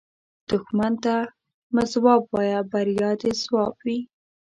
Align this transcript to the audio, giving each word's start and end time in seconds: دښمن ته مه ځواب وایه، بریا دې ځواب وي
دښمن 0.49 0.93
ته 1.03 1.15
مه 1.73 1.83
ځواب 1.91 2.21
وایه، 2.31 2.59
بریا 2.71 3.11
دې 3.21 3.31
ځواب 3.43 3.73
وي 3.85 3.99